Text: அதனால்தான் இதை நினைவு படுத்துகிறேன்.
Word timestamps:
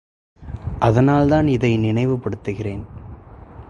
அதனால்தான் 0.79 1.47
இதை 1.47 1.77
நினைவு 1.77 2.17
படுத்துகிறேன். 2.17 2.83